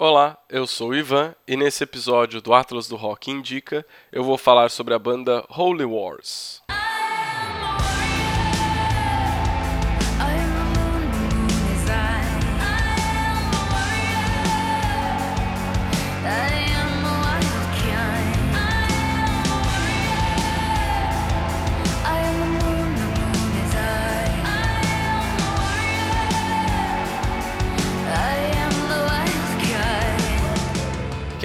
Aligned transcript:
Olá, 0.00 0.38
eu 0.48 0.64
sou 0.64 0.90
o 0.90 0.94
Ivan 0.94 1.34
e 1.44 1.56
nesse 1.56 1.82
episódio 1.82 2.40
do 2.40 2.54
Atlas 2.54 2.86
do 2.86 2.94
Rock 2.94 3.32
Indica 3.32 3.84
eu 4.12 4.22
vou 4.22 4.38
falar 4.38 4.70
sobre 4.70 4.94
a 4.94 4.98
banda 4.98 5.44
Holy 5.50 5.84
Wars. 5.84 6.62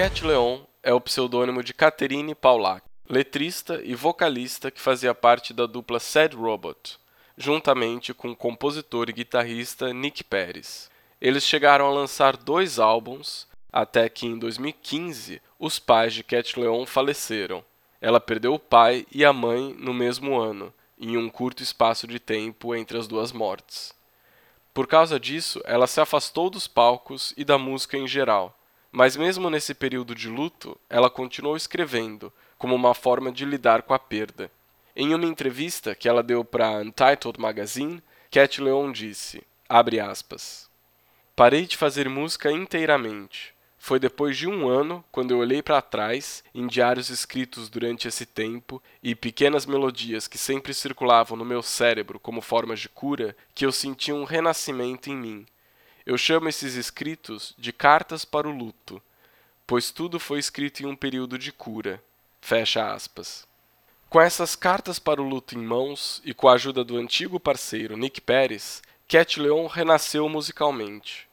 Cat 0.04 0.26
Leon 0.26 0.60
é 0.84 0.94
o 0.94 1.00
pseudônimo 1.00 1.64
de 1.64 1.74
Catherine 1.74 2.36
Paulac, 2.36 2.86
letrista 3.08 3.80
e 3.86 3.96
vocalista 3.96 4.70
que 4.70 4.82
fazia 4.82 5.16
parte 5.16 5.54
da 5.54 5.66
dupla 5.66 5.98
Sad 5.98 6.36
Robot, 6.36 7.00
juntamente 7.38 8.14
com 8.14 8.32
o 8.32 8.36
compositor 8.36 9.10
e 9.10 9.14
guitarrista 9.14 9.94
Nick 9.94 10.22
Pérez. 10.22 10.92
Eles 11.22 11.46
chegaram 11.46 11.86
a 11.86 11.90
lançar 11.90 12.36
dois 12.36 12.80
álbuns, 12.80 13.48
até 13.72 14.10
que 14.10 14.28
em 14.28 14.38
2015 14.38 15.42
os 15.58 15.80
pais 15.80 16.14
de 16.14 16.22
Cat 16.22 16.60
Leon 16.60 16.86
faleceram. 16.86 17.64
Ela 18.02 18.20
perdeu 18.20 18.54
o 18.56 18.60
pai 18.60 19.08
e 19.10 19.24
a 19.24 19.32
mãe 19.32 19.74
no 19.80 19.94
mesmo 19.94 20.38
ano, 20.38 20.74
em 21.00 21.16
um 21.16 21.30
curto 21.30 21.64
espaço 21.64 22.06
de 22.06 22.20
tempo 22.20 22.76
entre 22.76 22.98
as 22.98 23.08
duas 23.08 23.32
mortes. 23.32 23.96
Por 24.74 24.86
causa 24.86 25.18
disso, 25.18 25.62
ela 25.64 25.88
se 25.88 26.02
afastou 26.02 26.50
dos 26.50 26.68
palcos 26.68 27.34
e 27.38 27.46
da 27.46 27.58
música 27.58 27.98
em 27.98 28.06
geral 28.06 28.60
mas 28.94 29.18
mesmo 29.18 29.50
nesse 29.50 29.74
período 29.74 30.14
de 30.14 30.30
luto, 30.30 30.80
ela 30.88 31.10
continuou 31.10 31.58
escrevendo, 31.58 32.32
como 32.60 32.76
uma 32.76 32.94
forma 32.94 33.32
de 33.32 33.44
lidar 33.44 33.82
com 33.82 33.94
a 33.96 33.98
perda. 33.98 34.52
Em 34.96 35.16
uma 35.16 35.26
entrevista 35.26 35.96
que 35.96 36.08
ela 36.08 36.22
deu 36.22 36.46
para 36.46 36.78
Untitled 36.78 37.40
Magazine, 37.40 38.04
Cat 38.30 38.62
Leon 38.62 38.92
disse, 38.92 39.42
aspas, 39.68 40.70
Parei 41.36 41.66
de 41.66 41.76
fazer 41.76 42.08
música 42.08 42.52
inteiramente. 42.52 43.56
Foi 43.80 44.00
depois 44.00 44.38
de 44.38 44.48
um 44.48 44.68
ano, 44.68 45.04
quando 45.12 45.32
eu 45.32 45.40
olhei 45.40 45.64
para 45.64 45.82
trás, 45.82 46.44
em 46.54 46.68
diários 46.68 47.10
escritos 47.10 47.70
durante 47.70 48.08
esse 48.08 48.28
tempo 48.28 48.82
e 49.02 49.16
pequenas 49.16 49.66
melodias 49.66 50.28
que 50.28 50.38
sempre 50.38 50.72
circulavam 50.72 51.36
no 51.36 51.44
meu 51.44 51.64
cérebro 51.64 52.20
como 52.20 52.42
formas 52.42 52.80
de 52.80 52.90
cura, 52.90 53.36
que 53.56 53.66
eu 53.66 53.72
senti 53.72 54.14
um 54.14 54.24
renascimento 54.24 55.10
em 55.10 55.16
mim, 55.16 55.46
eu 56.06 56.18
chamo 56.18 56.50
esses 56.50 56.76
escritos 56.76 57.54
de 57.58 57.72
cartas 57.72 58.26
para 58.26 58.48
o 58.48 58.52
luto, 58.52 59.02
pois 59.66 59.92
tudo 59.92 60.20
foi 60.20 60.40
escrito 60.40 60.82
em 60.82 60.86
um 60.86 60.96
período 60.96 61.38
de 61.38 61.52
cura. 61.52 62.04
Fecha 62.42 62.94
aspas. 62.94 63.48
Com 64.10 64.20
essas 64.20 64.56
cartas 64.56 65.00
para 65.00 65.22
o 65.22 65.28
luto 65.28 65.58
em 65.58 65.62
mãos 65.62 66.22
e 66.26 66.34
com 66.34 66.48
a 66.48 66.54
ajuda 66.54 66.84
do 66.84 66.98
antigo 66.98 67.40
parceiro 67.40 67.98
Nick 67.98 68.20
Pérez, 68.22 68.82
Cat 69.08 69.40
Leon 69.40 69.66
renasceu 69.66 70.28
musicalmente. 70.28 71.28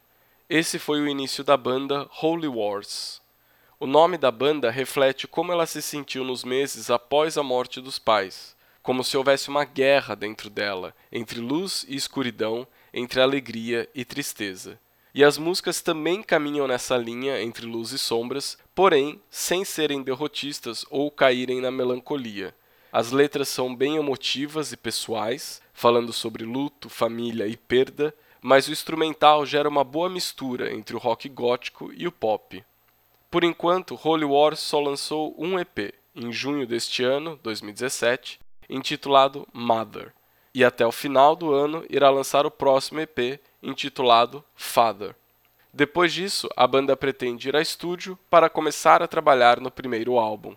Esse 0.49 0.79
foi 0.79 1.01
o 1.01 1.09
início 1.09 1.43
da 1.43 1.57
banda 1.57 2.09
Holy 2.23 2.49
Wars. 2.49 3.21
O 3.79 3.87
nome 3.87 4.17
da 4.19 4.31
banda 4.31 4.71
reflete 4.71 5.27
como 5.27 5.53
ela 5.53 5.67
se 5.67 5.83
sentiu 5.83 6.25
nos 6.25 6.45
meses 6.45 6.91
após 6.91 7.37
a 7.37 7.43
morte 7.43 7.81
dos 7.81 7.99
pais, 7.99 8.55
como 8.91 9.05
se 9.05 9.17
houvesse 9.17 9.49
uma 9.49 9.65
guerra 9.65 10.17
dentro 10.17 10.51
dela, 10.51 10.93
entre 11.13 11.39
luz 11.39 11.87
e 11.89 11.95
escuridão, 11.95 12.67
entre 12.93 13.21
alegria 13.21 13.89
e 13.95 14.05
tristeza. 14.05 14.81
E 15.15 15.23
as 15.23 15.39
músicas 15.39 15.81
também 15.81 16.25
caminham 16.25 16.67
nessa 16.67 16.97
linha 16.97 17.41
entre 17.41 17.67
luz 17.67 17.93
e 17.93 17.99
sombras, 18.01 18.59
porém 18.75 19.21
sem 19.31 19.65
serem 19.65 20.03
derrotistas 20.03 20.85
ou 20.91 21.09
caírem 21.09 21.61
na 21.61 21.71
melancolia. 21.71 22.53
As 22.91 23.13
letras 23.13 23.49
são 23.49 23.73
bem 23.73 23.95
emotivas 23.95 24.73
e 24.73 24.77
pessoais, 24.77 25.63
falando 25.73 26.13
sobre 26.13 26.45
luto, 26.45 26.89
família 26.89 27.47
e 27.47 27.57
perda, 27.57 28.13
mas 28.43 28.67
o 28.67 28.73
instrumental 28.73 29.47
gera 29.47 29.69
uma 29.69 29.85
boa 29.85 30.11
mistura 30.11 30.75
entre 30.75 30.97
o 30.97 30.99
rock 30.99 31.29
gótico 31.29 31.93
e 31.97 32.09
o 32.09 32.13
pop. 32.13 32.65
Por 33.31 33.45
enquanto, 33.45 33.97
Holy 34.03 34.25
War 34.25 34.57
só 34.57 34.81
lançou 34.81 35.33
um 35.39 35.61
EP, 35.61 35.95
em 36.13 36.33
junho 36.33 36.67
deste 36.67 37.05
ano, 37.05 37.39
2017, 37.41 38.41
intitulado 38.71 39.47
Mother 39.53 40.13
e 40.55 40.65
até 40.65 40.87
o 40.87 40.93
final 40.93 41.37
do 41.37 41.53
ano 41.53 41.85
irá 41.89 42.11
lançar 42.11 42.45
o 42.45 42.51
próximo 42.51 43.01
EP 43.01 43.41
intitulado 43.63 44.45
Father. 44.55 45.15
Depois 45.73 46.13
disso, 46.13 46.49
a 46.57 46.67
banda 46.67 46.97
pretende 46.97 47.49
ir 47.49 47.57
a 47.57 47.61
estúdio 47.61 48.19
para 48.29 48.51
começar 48.51 49.03
a 49.03 49.09
trabalhar 49.09 49.61
no 49.61 49.71
primeiro 49.71 50.19
álbum. 50.19 50.57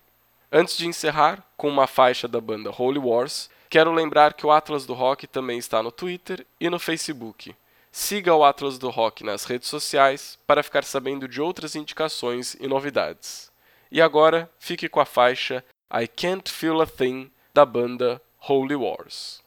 Antes 0.52 0.78
de 0.78 0.88
encerrar, 0.88 1.44
com 1.56 1.68
uma 1.68 1.88
faixa 1.88 2.28
da 2.28 2.42
banda 2.42 2.74
Holy 2.76 3.00
Wars, 3.00 3.50
quero 3.70 3.92
lembrar 3.92 4.34
que 4.34 4.46
o 4.46 4.52
Atlas 4.52 4.86
do 4.86 4.94
Rock 4.94 5.28
também 5.28 5.60
está 5.60 5.84
no 5.84 5.92
Twitter 5.92 6.46
e 6.60 6.70
no 6.70 6.80
Facebook. 6.80 7.56
Siga 7.92 8.34
o 8.34 8.44
Atlas 8.44 8.80
do 8.80 8.90
Rock 8.90 9.24
nas 9.24 9.46
redes 9.46 9.68
sociais 9.68 10.40
para 10.48 10.64
ficar 10.64 10.84
sabendo 10.84 11.28
de 11.28 11.40
outras 11.40 11.76
indicações 11.76 12.56
e 12.60 12.68
novidades. 12.68 13.52
E 13.92 14.02
agora, 14.02 14.50
fique 14.58 14.90
com 14.90 15.00
a 15.00 15.06
faixa 15.06 15.64
I 15.94 16.08
Can't 16.08 16.52
Feel 16.52 16.82
a 16.82 16.88
Thing 16.88 17.30
da 17.56 17.66
banda 17.66 18.20
Holy 18.40 18.76
Wars. 18.76 19.43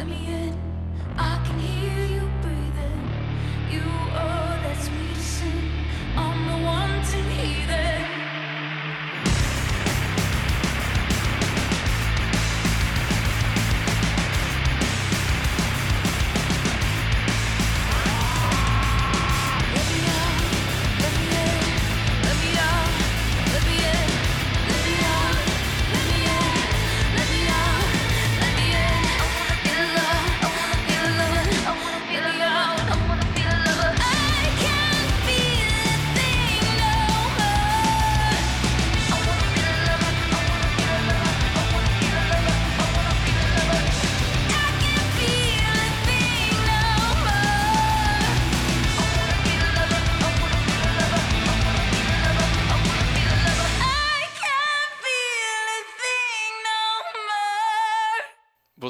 Let 0.00 0.08
me 0.08 0.29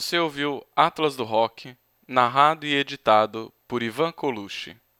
Você 0.01 0.19
ouviu 0.19 0.67
Atlas 0.75 1.15
do 1.15 1.25
Rock, 1.25 1.77
narrado 2.09 2.65
e 2.65 2.75
editado 2.75 3.53
por 3.69 3.83
Ivan 3.83 4.11
Colucci. 4.11 4.75